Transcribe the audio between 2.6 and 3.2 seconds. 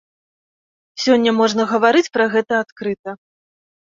адкрыта.